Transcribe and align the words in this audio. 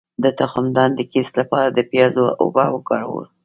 د 0.23 0.25
تخمدان 0.39 0.89
د 0.95 1.01
کیست 1.11 1.33
لپاره 1.41 1.67
د 1.71 1.79
پیاز 1.91 2.15
اوبه 2.43 2.65
وکاروئ 2.75 3.25